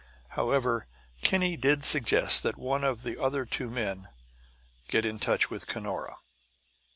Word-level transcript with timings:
However, 0.29 0.87
Kinney 1.21 1.55
did 1.55 1.83
suggest 1.83 2.41
that 2.41 2.57
one 2.57 2.83
of 2.83 3.03
the 3.03 3.21
other 3.21 3.45
two 3.45 3.69
men 3.69 4.07
get 4.87 5.05
in 5.05 5.19
touch 5.19 5.51
with 5.51 5.67
Cunora. 5.67 6.15